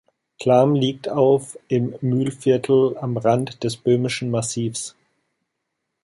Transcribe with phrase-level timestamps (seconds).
[0.39, 4.95] Klam liegt auf im Mühlviertel am Rand des Böhmischen Massivs.